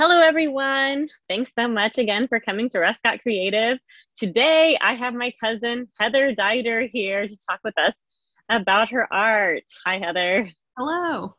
[0.00, 1.08] Hello, everyone.
[1.28, 3.78] Thanks so much again for coming to Ruscott Creative.
[4.16, 7.92] Today, I have my cousin Heather Dieter here to talk with us
[8.48, 9.64] about her art.
[9.84, 10.48] Hi, Heather.
[10.78, 11.36] Hello.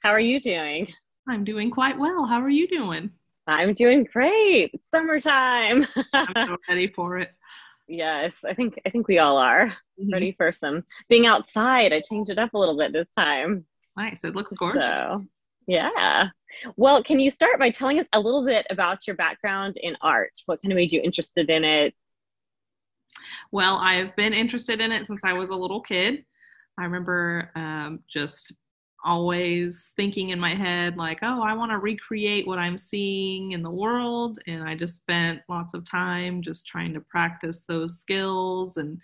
[0.00, 0.88] How are you doing?
[1.28, 2.24] I'm doing quite well.
[2.24, 3.10] How are you doing?
[3.46, 4.70] I'm doing great.
[4.72, 5.84] It's summertime.
[6.14, 7.32] I'm so ready for it.
[7.86, 10.10] Yes, I think I think we all are mm-hmm.
[10.10, 11.92] ready for some being outside.
[11.92, 13.66] I changed it up a little bit this time.
[13.94, 14.24] Nice.
[14.24, 14.86] It looks gorgeous.
[14.86, 15.26] So,
[15.66, 16.28] yeah.
[16.76, 20.32] Well, can you start by telling us a little bit about your background in art?
[20.46, 21.94] What kind of made you interested in it?
[23.52, 26.24] Well, I've been interested in it since I was a little kid.
[26.78, 28.52] I remember um, just
[29.04, 33.62] always thinking in my head, like, oh, I want to recreate what I'm seeing in
[33.62, 34.40] the world.
[34.46, 38.78] And I just spent lots of time just trying to practice those skills.
[38.78, 39.00] And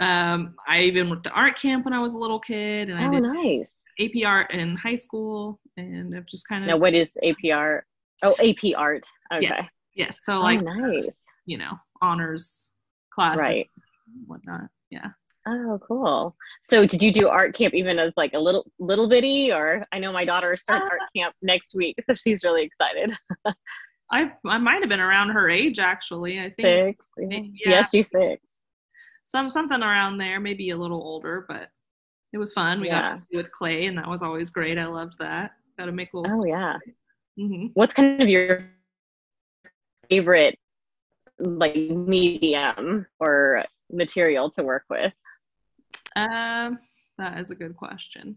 [0.00, 2.88] um, I even went to art camp when I was a little kid.
[2.88, 3.83] And I oh, did nice.
[4.00, 5.60] AP art in high school.
[5.76, 6.68] And I've just kind of.
[6.68, 7.86] Now, what is AP art?
[8.22, 9.06] Oh, AP art.
[9.32, 9.42] Okay.
[9.42, 9.68] Yes.
[9.94, 10.18] yes.
[10.22, 11.16] So, like, oh, nice.
[11.46, 12.68] you know, honors
[13.12, 13.38] class.
[13.38, 13.68] Right.
[14.26, 14.68] whatnot.
[14.90, 15.08] Yeah.
[15.46, 16.36] Oh, cool.
[16.62, 19.98] So did you do art camp even as like a little little bitty or I
[19.98, 23.12] know my daughter starts uh, art camp next week, so she's really excited.
[24.10, 26.40] I I might have been around her age actually.
[26.40, 27.10] I think six.
[27.18, 28.42] Yeah, yeah she's six.
[29.26, 31.68] Some something around there, maybe a little older, but
[32.34, 32.80] it was fun.
[32.80, 33.00] We yeah.
[33.00, 34.76] got to do with clay and that was always great.
[34.76, 35.52] I loved that.
[35.78, 36.78] Got to make little Oh yeah.
[37.38, 37.66] Mm-hmm.
[37.74, 38.68] What's kind of your
[40.10, 40.58] favorite
[41.38, 45.12] like medium or material to work with?
[46.16, 46.80] Um,
[47.18, 48.36] that is a good question.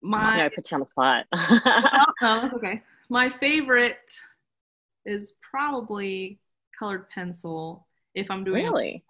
[0.00, 1.26] My I put you on the spot.
[1.32, 2.82] well, no, that's okay.
[3.08, 3.98] My favorite
[5.04, 6.38] is probably
[6.78, 9.04] colored pencil if I'm doing really.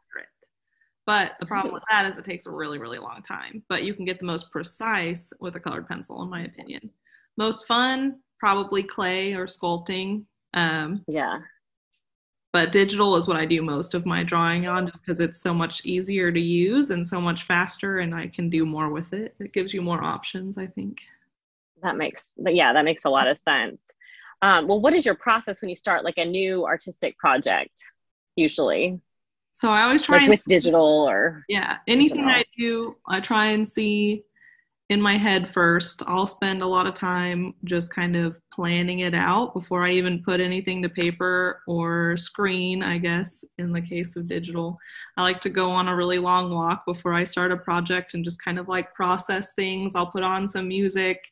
[1.11, 3.65] But the problem with that is it takes a really, really long time.
[3.69, 6.91] But you can get the most precise with a colored pencil, in my opinion.
[7.37, 10.25] Most fun, probably clay or sculpting.
[10.55, 11.41] Um, yeah
[12.53, 15.55] but digital is what I do most of my drawing on just because it's so
[15.55, 19.35] much easier to use and so much faster and I can do more with it.
[19.39, 21.01] It gives you more options, I think.
[21.83, 23.81] That makes, but yeah, that makes a lot of sense.
[24.43, 27.81] Um, well, what is your process when you start like a new artistic project
[28.35, 29.01] usually?
[29.61, 33.49] So I always try like and, with digital or yeah, anything I do, I try
[33.49, 34.25] and see
[34.89, 36.03] in my head first.
[36.07, 40.23] I'll spend a lot of time just kind of planning it out before I even
[40.23, 44.79] put anything to paper or screen, I guess, in the case of digital.
[45.19, 48.25] I like to go on a really long walk before I start a project and
[48.25, 49.95] just kind of like process things.
[49.95, 51.23] I'll put on some music.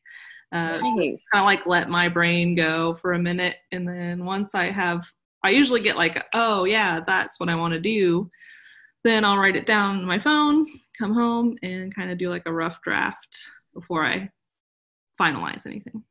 [0.52, 1.18] Uh, nice.
[1.32, 5.04] kind of like let my brain go for a minute and then once i have
[5.42, 8.30] i usually get like oh yeah that's what i want to do
[9.04, 10.66] then i'll write it down on my phone
[10.98, 14.30] come home and kind of do like a rough draft before I
[15.20, 16.02] finalize anything.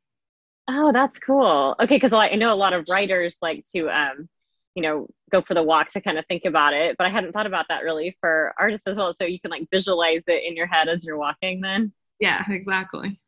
[0.68, 1.76] Oh, that's cool.
[1.80, 4.28] Okay, because I know a lot of writers like to, um,
[4.74, 7.32] you know, go for the walk to kind of think about it, but I hadn't
[7.32, 9.14] thought about that really for artists as well.
[9.14, 11.60] So you can like visualize it in your head as you're walking.
[11.60, 11.92] Then.
[12.20, 13.20] Yeah, exactly.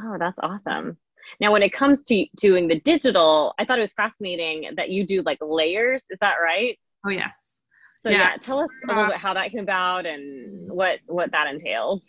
[0.00, 0.96] Oh, that's awesome.
[1.40, 5.04] Now, when it comes to doing the digital, I thought it was fascinating that you
[5.04, 6.04] do like layers.
[6.10, 6.78] Is that right?
[7.06, 7.60] Oh, yes.
[7.98, 11.32] So yeah, yeah tell us a little bit how that came about and what what
[11.32, 12.04] that entails.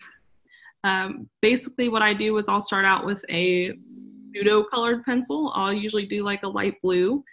[0.84, 3.74] Um, basically, what I do is I'll start out with a
[4.34, 5.52] pseudo colored pencil.
[5.56, 7.24] I'll usually do like a light blue,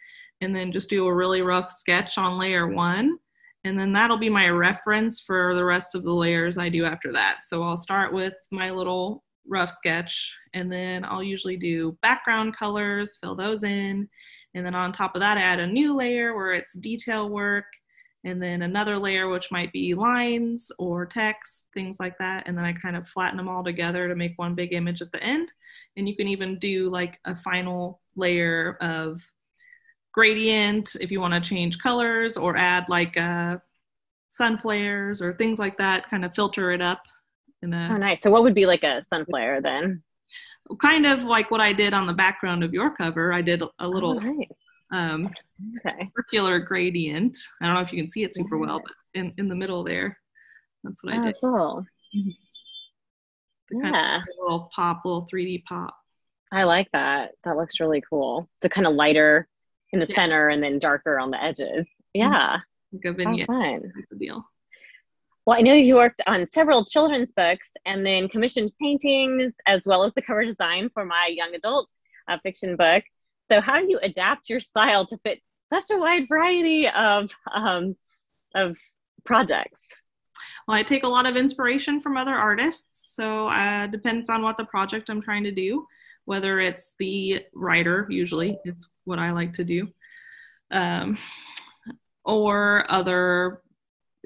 [0.41, 3.19] and then just do a really rough sketch on layer one,
[3.65, 7.13] and then that'll be my reference for the rest of the layers I do after
[7.13, 7.41] that.
[7.47, 13.19] So I'll start with my little rough sketch, and then I'll usually do background colors,
[13.21, 14.09] fill those in,
[14.55, 17.67] and then on top of that, I add a new layer where it's detail work
[18.27, 22.65] and then another layer which might be lines or text things like that and then
[22.65, 25.53] i kind of flatten them all together to make one big image at the end.
[25.97, 29.23] And you can even do like a final layer of
[30.13, 33.59] gradient if you want to change colors or add like uh,
[34.31, 37.03] sun flares or things like that kind of filter it up
[37.67, 40.03] in a, oh nice so what would be like a sun flare then
[40.81, 43.87] kind of like what i did on the background of your cover i did a
[43.87, 44.49] little oh, nice
[44.93, 45.31] um,
[45.79, 46.11] okay.
[46.17, 47.37] circular gradient.
[47.61, 49.85] I don't know if you can see it super well, but in, in the middle
[49.85, 50.19] there,
[50.85, 51.35] that's what oh, I did.
[51.41, 51.87] Cool.
[52.17, 53.85] Mm-hmm.
[53.85, 54.21] Yeah.
[54.39, 55.95] little pop, little 3D pop.
[56.53, 57.33] I like that.
[57.45, 58.49] That looks really cool.
[58.57, 59.49] So kind of lighter
[59.93, 60.15] in the yeah.
[60.15, 61.87] center and then darker on the edges.
[62.17, 62.33] Mm-hmm.
[62.33, 62.59] Yeah.
[62.93, 63.47] Like a vignette.
[63.47, 63.93] Fun.
[64.19, 64.45] deal.
[65.47, 70.03] Well, I know you worked on several children's books and then commissioned paintings as well
[70.03, 71.89] as the cover design for my young adult
[72.27, 73.05] uh, fiction book.
[73.49, 75.41] So how do you adapt your style to fit
[75.73, 77.97] such a wide variety of um,
[78.57, 78.77] of
[79.25, 79.79] projects?
[80.67, 84.57] Well, I take a lot of inspiration from other artists, so uh, depends on what
[84.57, 85.87] the project I'm trying to do.
[86.27, 89.89] whether it's the writer, usually is what I like to do,
[90.71, 91.17] um,
[92.25, 93.63] or other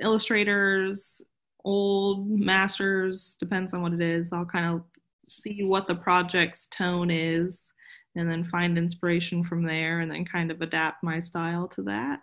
[0.01, 1.23] illustrators,
[1.65, 4.33] old masters, depends on what it is.
[4.33, 4.83] I'll kind of
[5.29, 7.73] see what the project's tone is
[8.17, 12.21] and then find inspiration from there and then kind of adapt my style to that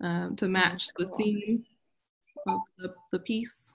[0.00, 1.64] um, to match the theme
[2.46, 3.74] of the, the piece.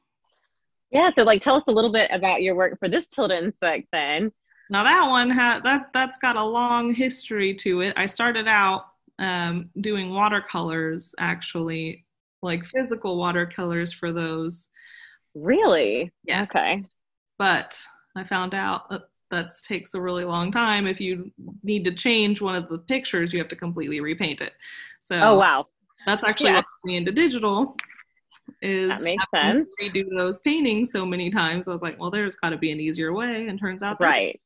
[0.92, 3.84] Yeah, so like tell us a little bit about your work for this children's book
[3.92, 4.32] then.
[4.70, 7.94] Now that one had that that's got a long history to it.
[7.98, 8.86] I started out
[9.20, 12.05] um, doing watercolors actually,
[12.42, 14.68] like physical watercolors for those.
[15.34, 16.12] Really?
[16.24, 16.50] Yes.
[16.50, 16.86] Okay.
[17.38, 17.82] But
[18.16, 20.88] I found out that that takes a really long time.
[20.88, 21.32] If you
[21.64, 24.54] need to change one of the pictures, you have to completely repaint it.
[25.02, 25.68] So oh wow,
[26.06, 26.58] that's actually yeah.
[26.58, 27.76] what got me into digital.
[28.62, 29.68] Is that makes sense.
[29.82, 31.68] Redo those paintings so many times.
[31.68, 34.40] I was like, well, there's got to be an easier way, and turns out right.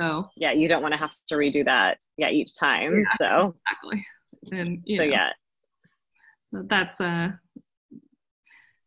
[0.00, 3.04] So yeah, you don't want to have to redo that yeah each time.
[3.04, 4.06] Yeah, so exactly,
[4.52, 5.30] and you so know, yeah,
[6.62, 7.30] that's uh,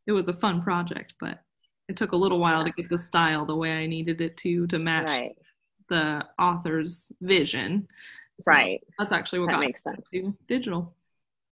[0.05, 1.39] it was a fun project, but
[1.87, 4.67] it took a little while to get the style the way I needed it to
[4.67, 5.37] to match right.
[5.89, 7.87] the author's vision.
[8.41, 8.81] So right.
[8.97, 10.05] That's actually what that got makes sense.
[10.47, 10.93] Digital.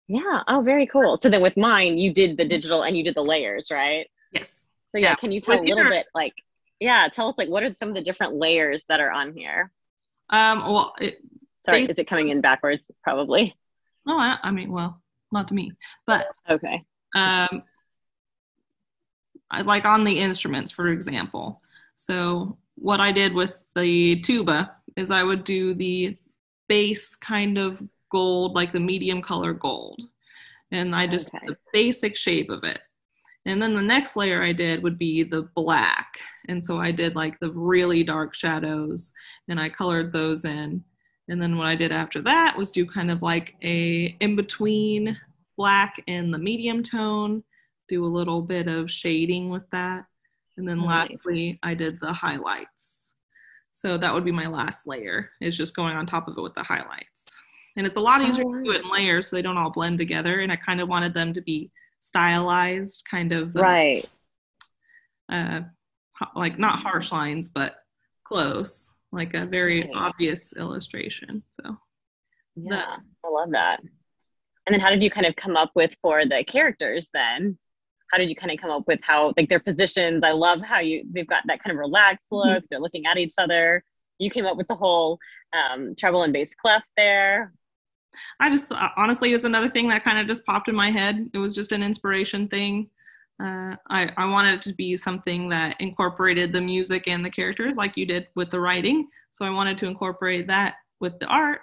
[0.07, 0.43] Yeah.
[0.49, 1.17] Oh, very cool.
[1.17, 4.07] So then with mine, you did the digital and you did the layers, right?
[4.33, 4.53] Yes.
[4.87, 5.15] So yeah, yeah.
[5.17, 5.93] can you tell with a little your...
[5.93, 6.35] bit like
[6.81, 9.71] yeah, tell us like what are some of the different layers that are on here?
[10.31, 11.19] Um well it,
[11.65, 13.55] sorry, is it coming in backwards probably?
[14.07, 15.03] No, I, I mean, well,
[15.33, 15.73] not to me.
[16.07, 16.85] But okay.
[17.15, 17.63] Um
[19.51, 21.63] I, like on the instruments, for example.
[21.95, 26.17] So what I did with the tuba is I would do the
[26.69, 30.01] base kind of gold, like the medium color gold.
[30.71, 31.47] And I just okay.
[31.47, 32.81] the basic shape of it.
[33.47, 36.19] And then the next layer I did would be the black.
[36.49, 39.13] And so I did like the really dark shadows
[39.49, 40.85] and I colored those in.
[41.29, 45.19] And then what I did after that was do kind of like a in between
[45.57, 47.43] black and the medium tone
[47.89, 50.05] do a little bit of shading with that.
[50.57, 51.11] And then nice.
[51.11, 53.15] lastly, I did the highlights.
[53.73, 56.55] So that would be my last layer, is just going on top of it with
[56.55, 57.37] the highlights.
[57.77, 58.55] And it's a lot easier oh.
[58.55, 60.41] to do it in layers so they don't all blend together.
[60.41, 61.71] And I kind of wanted them to be
[62.01, 63.55] stylized, kind of.
[63.57, 64.09] Uh, right.
[65.31, 65.61] Uh,
[66.35, 67.77] like not harsh lines, but
[68.25, 69.93] close, like a very nice.
[69.95, 71.43] obvious illustration.
[71.61, 71.77] So,
[72.57, 72.99] yeah, that.
[73.25, 73.81] I love that.
[73.81, 77.59] And then how did you kind of come up with for the characters then?
[78.11, 80.81] how did you kind of come up with how like their positions i love how
[80.81, 82.49] you they've got that kind of relaxed mm-hmm.
[82.49, 82.67] look mm-hmm.
[82.71, 83.83] they're looking at each other
[84.19, 85.19] you came up with the whole
[85.53, 87.53] um, treble and bass clef there
[88.41, 91.29] i just uh, honestly is another thing that kind of just popped in my head
[91.33, 92.89] it was just an inspiration thing
[93.41, 97.77] uh, I, I wanted it to be something that incorporated the music and the characters
[97.77, 101.61] like you did with the writing so i wanted to incorporate that with the art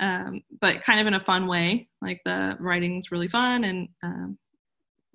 [0.00, 4.38] um, but kind of in a fun way like the writing's really fun and um,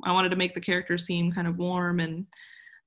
[0.06, 2.26] I wanted to make the characters seem kind of warm and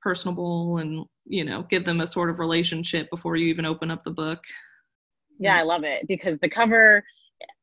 [0.00, 4.04] personable and, you know, give them a sort of relationship before you even open up
[4.04, 4.42] the book.
[5.38, 7.04] Yeah, I love it because the cover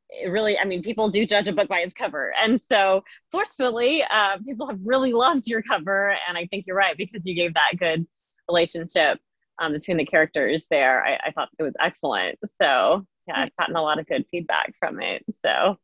[0.09, 4.03] it really i mean people do judge a book by its cover and so fortunately
[4.09, 7.53] uh, people have really loved your cover and i think you're right because you gave
[7.53, 8.05] that good
[8.47, 9.19] relationship
[9.59, 13.75] um, between the characters there I, I, thought it was excellent so yeah i've gotten
[13.75, 15.77] a lot of good feedback from it so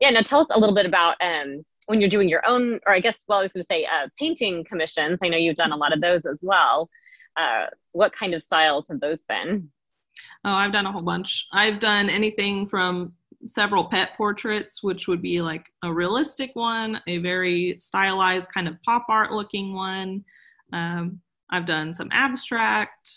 [0.00, 2.92] yeah now tell us a little bit about um, when you're doing your own, or
[2.92, 5.18] I guess, well, I was going to say uh, painting commissions.
[5.24, 6.88] I know you've done a lot of those as well.
[7.36, 9.68] Uh, what kind of styles have those been?
[10.44, 11.48] Oh, I've done a whole bunch.
[11.52, 13.14] I've done anything from
[13.46, 18.76] several pet portraits, which would be like a realistic one, a very stylized kind of
[18.84, 20.24] pop art looking one.
[20.72, 21.20] Um,
[21.50, 23.10] I've done some abstract.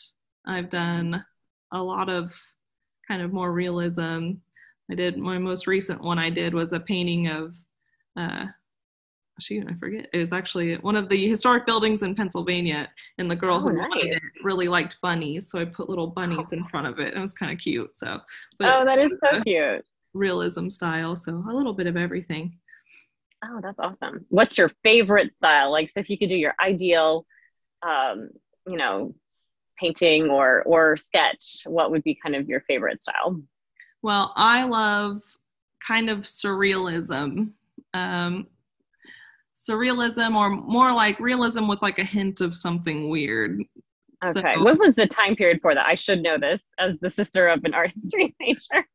[0.45, 1.23] I've done
[1.71, 2.35] a lot of
[3.07, 4.31] kind of more realism.
[4.91, 7.55] I did my most recent one I did was a painting of
[8.17, 8.45] uh,
[9.39, 10.07] shoot, I forget.
[10.13, 13.73] It was actually one of the historic buildings in Pennsylvania, and the girl oh, who
[13.73, 13.89] nice.
[13.93, 16.55] it really liked bunnies, so I put little bunnies oh.
[16.55, 17.15] in front of it.
[17.15, 17.97] It was kind of cute.
[17.97, 18.19] So,
[18.61, 19.85] oh, that is so cute.
[20.13, 22.57] Realism style, so a little bit of everything.
[23.43, 24.25] Oh, that's awesome.
[24.29, 25.71] What's your favorite style?
[25.71, 27.25] Like, so if you could do your ideal,
[27.81, 28.29] um,
[28.67, 29.15] you know,
[29.77, 33.41] painting or or sketch, what would be kind of your favorite style?
[34.01, 35.21] Well, I love
[35.85, 37.51] kind of surrealism.
[37.93, 38.47] Um,
[39.57, 43.61] surrealism or more like realism with like a hint of something weird.
[44.23, 44.53] Okay.
[44.55, 45.85] So, what was the time period for that?
[45.85, 48.85] I should know this as the sister of an art history major.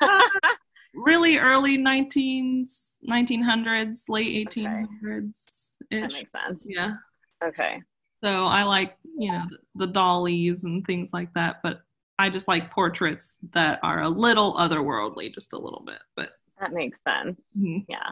[0.00, 0.20] uh,
[0.94, 2.66] really early 19,
[3.08, 5.74] 1900s, late 1800s.
[5.92, 6.00] Okay.
[6.00, 6.60] That makes sense.
[6.64, 6.94] Yeah.
[7.42, 7.82] Okay.
[8.16, 9.44] So I like, you know,
[9.74, 11.80] the Dalis and things like that, but
[12.18, 16.00] I just like portraits that are a little otherworldly, just a little bit.
[16.16, 17.40] But that makes sense.
[17.56, 17.86] mhm.
[17.88, 18.10] Yeah.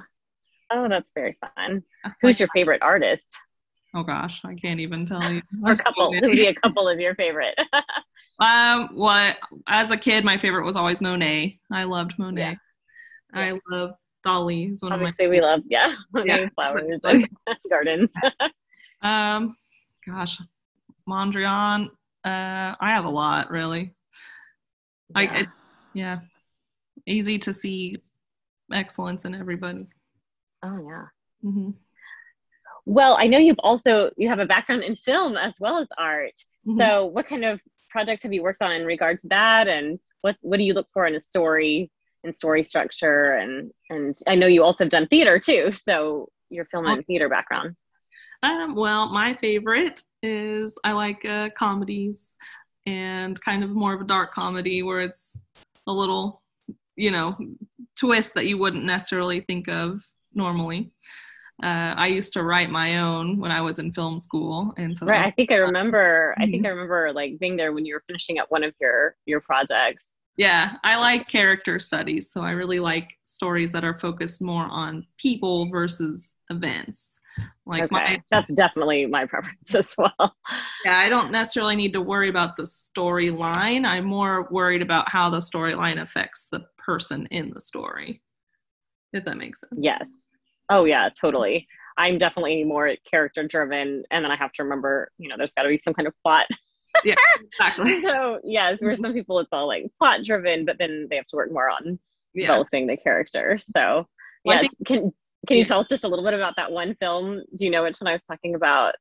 [0.70, 1.82] Oh, that's very fun.
[2.22, 3.37] Who's your favorite artist?
[3.95, 5.42] Oh gosh, I can't even tell you.
[5.64, 6.07] Or a couple?
[6.12, 6.28] Who many.
[6.28, 7.59] would be a couple of your favorite?
[8.40, 9.35] Um, well,
[9.66, 11.59] as a kid, my favorite was always Monet.
[11.73, 12.57] I loved Monet.
[13.35, 14.68] I love Dali.
[14.68, 15.92] He's one of Obviously, we love yeah,
[16.25, 17.26] Yeah, flowers exactly.
[17.49, 18.11] and gardens.
[19.02, 19.57] Um,
[20.07, 20.40] gosh,
[21.09, 21.88] Mondrian.
[22.25, 23.92] Uh, I have a lot really.
[25.16, 25.38] I Yeah.
[25.40, 25.47] it,
[25.92, 26.18] yeah,
[27.07, 27.97] easy to see
[28.73, 29.87] excellence in everybody.
[30.62, 31.07] oh yeah.
[31.42, 31.71] hmm
[32.88, 36.33] Well, I know you've also you have a background in film as well as art.
[36.66, 36.78] Mm-hmm.
[36.78, 40.37] So, what kind of projects have you worked on in regard to that, and what
[40.40, 41.90] what do you look for in a story
[42.25, 43.35] and story structure?
[43.35, 45.71] And and I know you also have done theater too.
[45.71, 47.76] So, your film and theater background.
[48.42, 52.38] Um, well, my favorite is I like uh, comedies
[52.87, 55.38] and kind of more of a dark comedy where it's
[55.87, 56.40] a little,
[56.97, 57.37] you know,
[57.97, 60.00] twist that you wouldn't necessarily think of
[60.33, 60.90] normally.
[61.62, 65.06] Uh, I used to write my own when I was in film school, and so
[65.06, 65.24] Right.
[65.26, 66.34] I think I remember.
[66.38, 66.50] I Mm-hmm.
[66.52, 69.40] think I remember like being there when you were finishing up one of your your
[69.40, 70.08] projects.
[70.36, 75.04] yeah, I like character studies, so I really like stories that are focused more on
[75.18, 77.20] people versus events.
[77.66, 80.36] Like okay, my that's definitely my preference as well.
[80.84, 83.84] Yeah, I don't necessarily need to worry about the storyline.
[83.84, 88.22] I'm more worried about how the storyline affects the person in the story.
[89.12, 89.74] If that makes sense.
[89.80, 90.10] Yes.
[90.70, 91.66] Oh yeah, totally.
[91.96, 95.64] I'm definitely more character driven, and then I have to remember, you know, there's got
[95.64, 96.46] to be some kind of plot.
[97.04, 98.00] Yeah, exactly.
[98.02, 101.37] so yes, for some people it's all like plot driven, but then they have to
[101.37, 101.98] work more on
[102.34, 102.46] Yeah.
[102.46, 103.58] developing the character.
[103.58, 104.06] So
[104.44, 105.12] Well, yes, can
[105.46, 105.64] can you yeah.
[105.64, 107.42] tell us just a little bit about that one film?
[107.56, 108.94] Do you know which one I was talking about?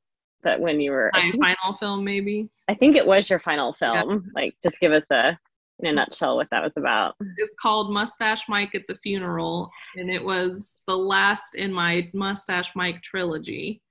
[0.43, 3.73] That when you were, My think, final film, maybe, I think it was your final
[3.73, 4.29] film.
[4.35, 5.37] Like, just give us a
[5.79, 7.15] in a nutshell what that was about.
[7.37, 12.71] It's called Mustache Mike at the Funeral, and it was the last in my Mustache
[12.75, 13.81] Mike trilogy.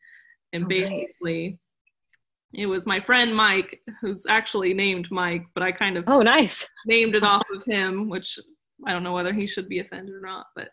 [0.52, 0.88] And Oh, nice.
[0.90, 1.58] basically,
[2.54, 6.66] it was my friend Mike, who's actually named Mike, but I kind of Oh, nice.
[6.86, 8.38] named it off of him, which
[8.86, 10.68] I don't know whether he should be offended or not, but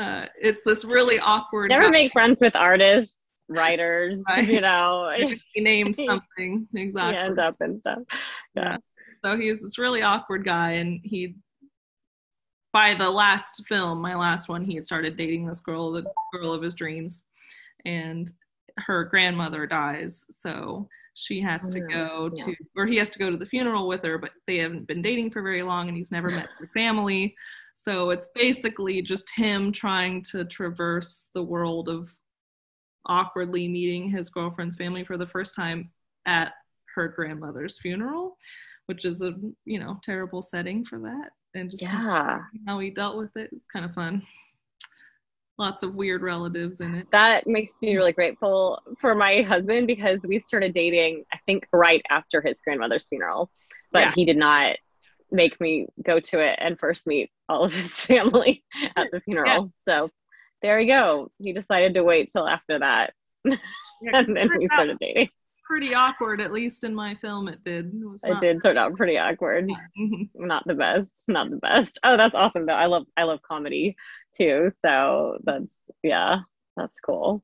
[0.00, 1.68] uh, it's this really awkward.
[1.68, 1.90] Never guy.
[1.90, 4.22] make friends with artists, writers.
[4.28, 4.48] Right.
[4.48, 5.12] You know,
[5.54, 7.18] he named something you exactly.
[7.18, 7.98] end up and stuff.
[8.54, 8.76] Yeah.
[9.24, 11.36] So he was this really awkward guy, and he,
[12.72, 16.52] by the last film, my last one, he had started dating this girl, the girl
[16.52, 17.22] of his dreams,
[17.84, 18.28] and
[18.78, 22.44] her grandmother dies, so she has to Oh, go yeah.
[22.46, 25.02] to, or he has to go to the funeral with her, but they haven't been
[25.02, 27.36] dating for very long, and he's never met her family.
[27.74, 32.14] So it's basically just him trying to traverse the world of
[33.06, 35.90] awkwardly meeting his girlfriend's family for the first time
[36.24, 36.52] at
[36.94, 38.36] her grandmother's funeral,
[38.92, 39.34] which is a
[39.64, 43.48] you know terrible setting for that, and just Yeah, how he dealt with it.
[43.52, 44.22] It's kind of fun.
[45.58, 47.06] Lots of weird relatives in it.
[47.12, 52.02] that makes me really grateful for my husband because we started dating, I think, right
[52.10, 53.50] after his grandmother's funeral,
[53.92, 54.12] but Yeah.
[54.14, 54.76] he did not
[55.30, 58.64] make me go to it and first meet all of his family
[58.96, 59.70] at the funeral.
[59.88, 60.10] So
[60.62, 61.30] there you go.
[61.38, 63.12] He decided to wait till after that,
[63.44, 63.56] Yeah,
[64.12, 65.28] and then we turned out started dating.
[65.72, 67.48] Pretty awkward, at least in my film.
[67.48, 67.86] It did.
[67.94, 69.70] It It did turn out pretty awkward.
[69.98, 70.28] Mhm.
[70.34, 73.96] not the best not the best oh that's awesome though i love i love comedy
[74.36, 76.40] too so that's yeah
[76.76, 77.42] that's cool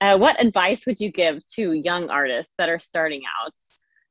[0.00, 3.54] uh, what advice would you give to young artists that are starting out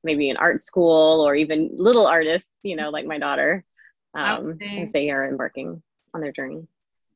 [0.04, 3.64] maybe in art school or even little artists you know like my daughter
[4.16, 5.82] um, as they are embarking
[6.14, 6.68] on their journey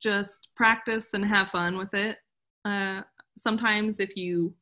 [0.02, 2.18] just practice and have fun with it.
[2.66, 3.02] Uh,
[3.38, 4.54] sometimes if you,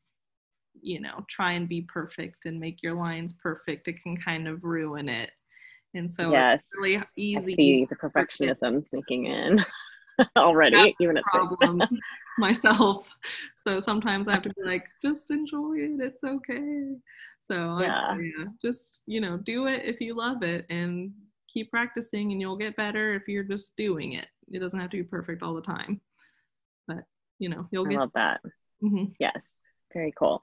[0.80, 4.64] you know, try and be perfect and make your lines perfect, it can kind of
[4.64, 5.30] ruin it.
[5.94, 7.54] And so yes it's really i easy.
[7.56, 9.58] see the perfectionism sneaking in
[10.36, 11.82] already That's even at problem
[12.38, 13.08] myself.
[13.56, 16.00] So sometimes I have to be like, just enjoy it.
[16.00, 16.94] It's okay.
[17.40, 18.14] So Yeah.
[18.14, 21.12] say, yeah, just you know, do it if you love it and
[21.52, 24.26] keep practicing, and you'll get better if you're just doing it.
[24.50, 26.00] It doesn't have to be perfect all the time,
[26.86, 27.04] but
[27.38, 28.00] you know, you'll i get.
[28.00, 28.40] love that
[28.82, 29.14] mhm.
[29.18, 29.40] Yes,
[29.92, 30.40] very cool.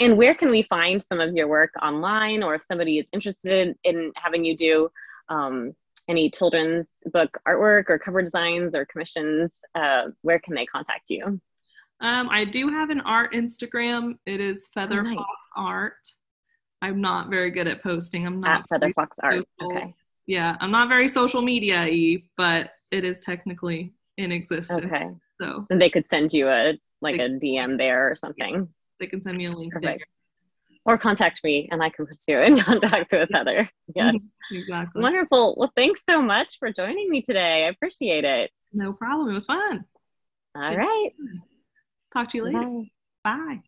[0.00, 3.76] And where can we find some of your work online, or if somebody is interested
[3.84, 4.88] in having you do
[5.28, 5.72] um,
[6.08, 9.50] any children's book artwork or cover designs or commissions?
[9.74, 11.40] Uh, where can they contact you?
[12.00, 14.18] Um, I do have an art Instagram.
[14.24, 15.16] It is Feather Oh, nice.
[15.16, 16.08] Fox Art.
[16.80, 18.24] I'm not very good at posting.
[18.26, 19.44] I'm not At Feather Fox Art.
[19.60, 19.92] Okay.
[20.26, 24.84] yeah, I'm not very social media y, but it is technically in existence.
[24.86, 25.08] Okay.
[25.40, 28.68] So And they could send you a like They- a DM there or something.
[29.00, 29.72] They can send me a link.
[29.72, 29.80] there.
[29.92, 30.04] Perfect.
[30.84, 33.68] Or contact me and I can put you in contact with Heather.
[33.94, 34.14] Yes.
[34.52, 35.02] Exactly.
[35.02, 35.54] Wonderful.
[35.58, 37.64] Well, thanks so much for joining me today.
[37.64, 38.50] I appreciate it.
[38.72, 39.30] No problem.
[39.30, 39.84] It was fun.
[40.54, 41.10] All right.
[42.12, 42.58] Talk to you later.
[42.58, 42.90] Bye.
[43.24, 43.67] Bye.